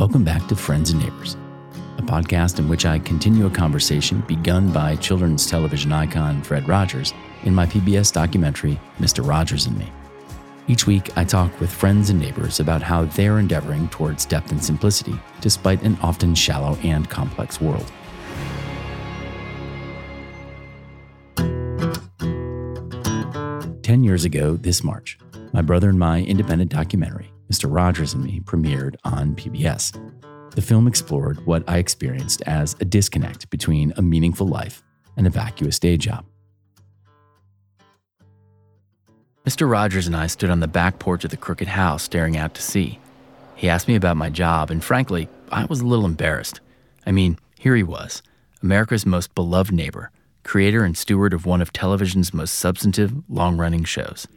Welcome 0.00 0.24
back 0.24 0.48
to 0.48 0.56
Friends 0.56 0.92
and 0.92 1.02
Neighbors, 1.02 1.36
a 1.98 2.02
podcast 2.02 2.58
in 2.58 2.70
which 2.70 2.86
I 2.86 2.98
continue 3.00 3.44
a 3.44 3.50
conversation 3.50 4.22
begun 4.26 4.72
by 4.72 4.96
children's 4.96 5.46
television 5.46 5.92
icon 5.92 6.42
Fred 6.42 6.66
Rogers 6.66 7.12
in 7.42 7.54
my 7.54 7.66
PBS 7.66 8.10
documentary, 8.10 8.80
Mr. 8.98 9.28
Rogers 9.28 9.66
and 9.66 9.78
Me. 9.78 9.92
Each 10.68 10.86
week, 10.86 11.14
I 11.18 11.24
talk 11.24 11.60
with 11.60 11.70
friends 11.70 12.08
and 12.08 12.18
neighbors 12.18 12.60
about 12.60 12.80
how 12.80 13.04
they're 13.04 13.38
endeavoring 13.38 13.90
towards 13.90 14.24
depth 14.24 14.52
and 14.52 14.64
simplicity, 14.64 15.20
despite 15.42 15.82
an 15.82 15.98
often 16.00 16.34
shallow 16.34 16.78
and 16.82 17.06
complex 17.10 17.60
world. 17.60 17.92
Ten 23.82 24.02
years 24.02 24.24
ago, 24.24 24.56
this 24.56 24.82
March, 24.82 25.18
my 25.52 25.60
brother 25.60 25.90
and 25.90 25.98
my 25.98 26.22
independent 26.22 26.70
documentary, 26.70 27.30
Mr. 27.50 27.72
Rogers 27.72 28.14
and 28.14 28.24
Me, 28.24 28.40
premiered 28.40 28.96
on 29.04 29.34
PBS. 29.34 29.98
The 30.54 30.62
film 30.62 30.86
explored 30.86 31.44
what 31.46 31.64
I 31.68 31.78
experienced 31.78 32.42
as 32.46 32.76
a 32.80 32.84
disconnect 32.84 33.50
between 33.50 33.92
a 33.96 34.02
meaningful 34.02 34.46
life 34.46 34.82
and 35.16 35.26
a 35.26 35.30
vacuous 35.30 35.78
day 35.78 35.96
job. 35.96 36.24
Mr. 39.44 39.68
Rogers 39.68 40.06
and 40.06 40.14
I 40.14 40.26
stood 40.26 40.50
on 40.50 40.60
the 40.60 40.68
back 40.68 40.98
porch 40.98 41.24
of 41.24 41.30
the 41.30 41.36
crooked 41.36 41.68
house 41.68 42.02
staring 42.02 42.36
out 42.36 42.54
to 42.54 42.62
sea. 42.62 43.00
He 43.56 43.68
asked 43.68 43.88
me 43.88 43.96
about 43.96 44.16
my 44.16 44.30
job, 44.30 44.70
and 44.70 44.82
frankly, 44.82 45.28
I 45.50 45.64
was 45.64 45.80
a 45.80 45.86
little 45.86 46.04
embarrassed. 46.04 46.60
I 47.06 47.10
mean, 47.10 47.38
here 47.58 47.74
he 47.74 47.82
was, 47.82 48.22
America's 48.62 49.04
most 49.04 49.34
beloved 49.34 49.72
neighbor, 49.72 50.10
creator 50.44 50.84
and 50.84 50.96
steward 50.96 51.32
of 51.32 51.46
one 51.46 51.60
of 51.60 51.72
television's 51.72 52.32
most 52.32 52.54
substantive, 52.54 53.12
long 53.28 53.56
running 53.56 53.84
shows. 53.84 54.28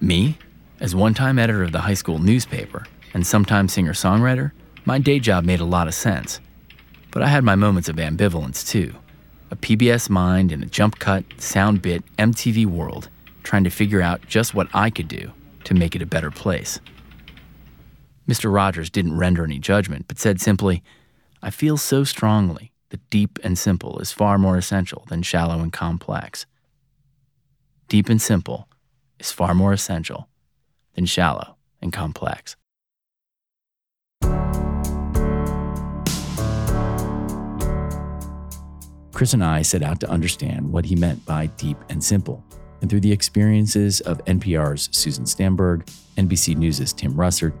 Me? 0.00 0.38
As 0.82 0.96
one 0.96 1.14
time 1.14 1.38
editor 1.38 1.62
of 1.62 1.70
the 1.70 1.82
high 1.82 1.94
school 1.94 2.18
newspaper 2.18 2.84
and 3.14 3.24
sometime 3.24 3.68
singer 3.68 3.92
songwriter, 3.92 4.50
my 4.84 4.98
day 4.98 5.20
job 5.20 5.44
made 5.44 5.60
a 5.60 5.64
lot 5.64 5.86
of 5.86 5.94
sense. 5.94 6.40
But 7.12 7.22
I 7.22 7.28
had 7.28 7.44
my 7.44 7.54
moments 7.54 7.88
of 7.88 7.94
ambivalence 7.96 8.66
too. 8.66 8.92
A 9.52 9.56
PBS 9.56 10.10
mind 10.10 10.50
in 10.50 10.60
a 10.60 10.66
jump 10.66 10.98
cut, 10.98 11.24
sound 11.38 11.82
bit, 11.82 12.02
MTV 12.16 12.66
world, 12.66 13.10
trying 13.44 13.62
to 13.62 13.70
figure 13.70 14.02
out 14.02 14.26
just 14.26 14.56
what 14.56 14.66
I 14.74 14.90
could 14.90 15.06
do 15.06 15.30
to 15.62 15.74
make 15.74 15.94
it 15.94 16.02
a 16.02 16.06
better 16.06 16.32
place. 16.32 16.80
Mr. 18.28 18.52
Rogers 18.52 18.90
didn't 18.90 19.16
render 19.16 19.44
any 19.44 19.60
judgment, 19.60 20.06
but 20.08 20.18
said 20.18 20.40
simply, 20.40 20.82
I 21.44 21.50
feel 21.50 21.76
so 21.76 22.02
strongly 22.02 22.72
that 22.88 23.08
deep 23.08 23.38
and 23.44 23.56
simple 23.56 24.00
is 24.00 24.10
far 24.10 24.36
more 24.36 24.56
essential 24.56 25.04
than 25.08 25.22
shallow 25.22 25.60
and 25.60 25.72
complex. 25.72 26.44
Deep 27.86 28.08
and 28.08 28.20
simple 28.20 28.66
is 29.20 29.30
far 29.30 29.54
more 29.54 29.72
essential 29.72 30.26
than 30.94 31.06
shallow 31.06 31.56
and 31.80 31.92
complex. 31.92 32.56
Chris 39.12 39.34
and 39.34 39.44
I 39.44 39.62
set 39.62 39.82
out 39.82 40.00
to 40.00 40.10
understand 40.10 40.72
what 40.72 40.84
he 40.84 40.96
meant 40.96 41.24
by 41.24 41.46
deep 41.46 41.76
and 41.88 42.02
simple. 42.02 42.42
And 42.80 42.90
through 42.90 43.00
the 43.00 43.12
experiences 43.12 44.00
of 44.00 44.24
NPR's 44.24 44.88
Susan 44.90 45.26
Stamberg, 45.26 45.86
NBC 46.16 46.56
News' 46.56 46.92
Tim 46.92 47.14
Russert, 47.14 47.52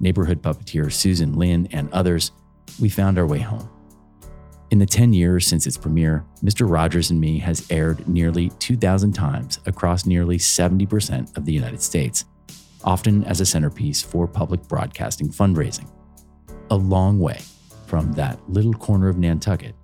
neighborhood 0.00 0.40
puppeteer 0.42 0.90
Susan 0.90 1.34
Linn, 1.34 1.68
and 1.72 1.92
others, 1.92 2.32
we 2.80 2.88
found 2.88 3.18
our 3.18 3.26
way 3.26 3.40
home. 3.40 3.68
In 4.70 4.78
the 4.78 4.86
10 4.86 5.12
years 5.12 5.46
since 5.46 5.66
its 5.66 5.76
premiere, 5.76 6.24
Mr. 6.42 6.70
Rogers 6.70 7.10
and 7.10 7.20
Me 7.20 7.38
has 7.40 7.70
aired 7.70 8.08
nearly 8.08 8.48
2,000 8.58 9.12
times 9.12 9.60
across 9.66 10.06
nearly 10.06 10.38
70% 10.38 11.36
of 11.36 11.44
the 11.44 11.52
United 11.52 11.82
States, 11.82 12.24
often 12.84 13.24
as 13.24 13.40
a 13.40 13.46
centerpiece 13.46 14.02
for 14.02 14.26
public 14.26 14.62
broadcasting 14.68 15.28
fundraising. 15.28 15.88
A 16.70 16.76
long 16.76 17.18
way 17.18 17.40
from 17.86 18.12
that 18.14 18.38
little 18.48 18.74
corner 18.74 19.08
of 19.08 19.18
Nantucket 19.18 19.74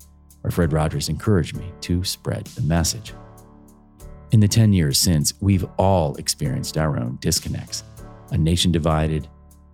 where 0.43 0.51
Fred 0.51 0.73
Rogers 0.73 1.09
encouraged 1.09 1.57
me 1.57 1.73
to 1.83 2.05
spread 2.05 2.47
the 2.47 2.63
message. 2.63 3.13
In 4.31 4.41
the 4.41 4.48
10 4.48 4.73
years 4.73 4.98
since, 4.98 5.35
we've 5.41 5.67
all 5.79 6.14
experienced 6.17 6.79
our 6.79 6.98
own 6.98 7.19
disconnects 7.20 7.85
a 8.31 8.37
nation 8.37 8.70
divided, 8.70 9.27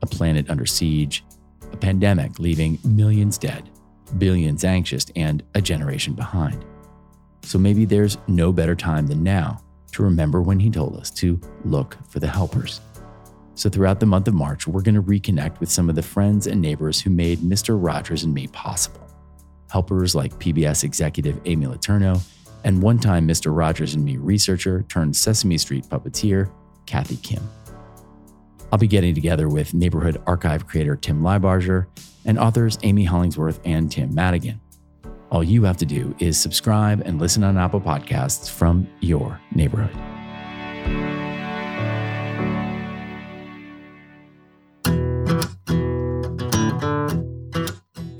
a 0.02 0.06
planet 0.06 0.48
under 0.48 0.64
siege, 0.64 1.24
a 1.72 1.76
pandemic 1.76 2.38
leaving 2.38 2.78
millions 2.84 3.36
dead, 3.36 3.68
billions 4.18 4.64
anxious, 4.64 5.06
and 5.16 5.42
a 5.56 5.60
generation 5.60 6.14
behind. 6.14 6.64
So 7.42 7.58
maybe 7.58 7.84
there's 7.84 8.16
no 8.28 8.52
better 8.52 8.76
time 8.76 9.08
than 9.08 9.24
now 9.24 9.60
to 9.90 10.04
remember 10.04 10.40
when 10.40 10.60
he 10.60 10.70
told 10.70 10.96
us 10.96 11.10
to 11.12 11.40
look 11.64 11.96
for 12.08 12.20
the 12.20 12.28
helpers. 12.28 12.80
So, 13.56 13.68
throughout 13.68 14.00
the 14.00 14.06
month 14.06 14.26
of 14.26 14.34
March, 14.34 14.66
we're 14.66 14.82
going 14.82 14.96
to 14.96 15.02
reconnect 15.02 15.60
with 15.60 15.70
some 15.70 15.88
of 15.88 15.94
the 15.94 16.02
friends 16.02 16.46
and 16.46 16.60
neighbors 16.60 17.00
who 17.00 17.10
made 17.10 17.38
Mr. 17.38 17.76
Rogers 17.80 18.24
and 18.24 18.34
me 18.34 18.48
possible. 18.48 19.00
Helpers 19.70 20.14
like 20.14 20.32
PBS 20.38 20.84
executive 20.84 21.40
Amy 21.44 21.66
Letourneau 21.66 22.20
and 22.64 22.82
one 22.82 22.98
time 22.98 23.28
Mr. 23.28 23.56
Rogers 23.56 23.94
and 23.94 24.04
me 24.04 24.16
researcher 24.16 24.82
turned 24.88 25.14
Sesame 25.14 25.58
Street 25.58 25.84
puppeteer 25.84 26.50
Kathy 26.86 27.16
Kim. 27.16 27.42
I'll 28.72 28.78
be 28.78 28.88
getting 28.88 29.14
together 29.14 29.48
with 29.48 29.74
neighborhood 29.74 30.20
archive 30.26 30.66
creator 30.66 30.96
Tim 30.96 31.22
Lybarger 31.22 31.86
and 32.24 32.38
authors 32.38 32.78
Amy 32.82 33.04
Hollingsworth 33.04 33.60
and 33.64 33.90
Tim 33.90 34.12
Madigan. 34.14 34.60
All 35.30 35.44
you 35.44 35.64
have 35.64 35.76
to 35.78 35.86
do 35.86 36.14
is 36.18 36.38
subscribe 36.38 37.02
and 37.04 37.20
listen 37.20 37.44
on 37.44 37.58
Apple 37.58 37.80
Podcasts 37.80 38.50
from 38.50 38.88
your 39.00 39.40
neighborhood. 39.54 39.94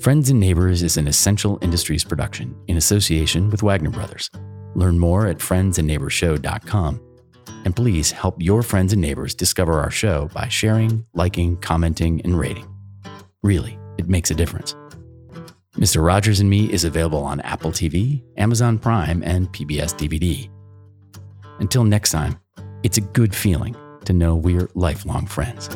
Friends 0.05 0.29
and 0.29 0.39
Neighbors 0.39 0.83
is 0.83 0.99
an 0.99 1.09
essential 1.09 1.59
industries 1.63 2.05
production 2.05 2.55
in 2.69 2.77
association 2.77 3.49
with 3.49 3.63
Wagner 3.63 3.89
Brothers. 3.89 4.31
Learn 4.75 4.99
more 4.99 5.27
at 5.27 5.39
friendsandneighborshow.com 5.39 7.01
and 7.65 7.75
please 7.75 8.11
help 8.11 8.37
your 8.39 8.63
friends 8.63 8.93
and 8.93 9.01
neighbors 9.01 9.35
discover 9.35 9.81
our 9.81 9.91
show 9.91 10.29
by 10.35 10.47
sharing, 10.49 11.07
liking, 11.15 11.57
commenting, 11.57 12.21
and 12.21 12.39
rating. 12.39 12.67
Really, 13.43 13.79
it 13.97 14.07
makes 14.07 14.31
a 14.31 14.35
difference. 14.35 14.77
Mr. 15.79 16.05
Rogers 16.05 16.39
and 16.39 16.51
Me 16.51 16.71
is 16.71 16.85
available 16.85 17.25
on 17.25 17.41
Apple 17.41 17.73
TV, 17.73 18.23
Amazon 18.37 18.79
Prime, 18.79 19.23
and 19.23 19.51
PBS 19.55 19.95
DVD. 19.97 20.51
Until 21.61 21.85
next 21.85 22.11
time, 22.11 22.39
it's 22.83 22.99
a 22.99 23.01
good 23.01 23.35
feeling 23.35 23.75
to 24.05 24.13
know 24.13 24.37
we're 24.37 24.69
lifelong 24.75 25.27
friends. 25.27 25.71